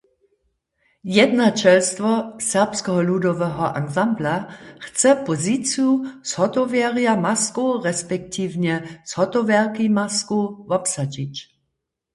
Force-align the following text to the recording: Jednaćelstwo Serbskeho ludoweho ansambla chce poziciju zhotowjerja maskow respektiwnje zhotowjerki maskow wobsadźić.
Jednaćelstwo 1.15 2.13
Serbskeho 2.45 3.01
ludoweho 3.09 3.67
ansambla 3.81 4.33
chce 4.85 5.11
poziciju 5.27 5.91
zhotowjerja 6.31 7.13
maskow 7.25 7.69
respektiwnje 7.89 8.75
zhotowjerki 9.09 9.85
maskow 9.99 10.43
wobsadźić. 10.69 11.35